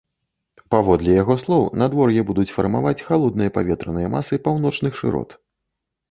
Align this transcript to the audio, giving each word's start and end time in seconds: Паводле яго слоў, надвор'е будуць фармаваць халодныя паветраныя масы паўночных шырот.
Паводле 0.75 1.11
яго 1.17 1.33
слоў, 1.41 1.65
надвор'е 1.81 2.23
будуць 2.29 2.45
фармаваць 2.55 3.05
халодныя 3.09 3.53
паветраныя 3.59 4.07
масы 4.15 4.39
паўночных 4.47 4.97
шырот. 5.03 5.37